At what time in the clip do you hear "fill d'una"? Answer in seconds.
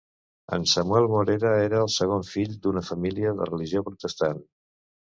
2.33-2.85